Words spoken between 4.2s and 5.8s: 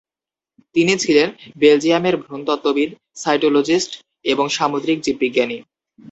এবং সামুদ্রিক জীববিজ্ঞানী।